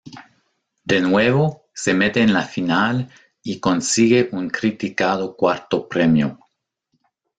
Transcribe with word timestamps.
De 0.87 0.99
nuevo, 0.99 1.67
se 1.75 1.93
mete 1.93 2.21
en 2.23 2.33
la 2.33 2.41
final 2.41 3.07
y 3.43 3.59
consigue 3.59 4.29
un 4.31 4.49
criticado 4.49 5.35
cuarto 5.37 5.87
premio. 5.87 6.39